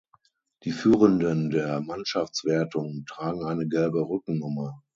Die 0.63 0.71
Führenden 0.71 1.51
der 1.51 1.79
Mannschaftswertung 1.79 3.05
tragen 3.07 3.43
eine 3.45 3.67
gelbe 3.67 3.99
Rückennummer. 4.01 4.81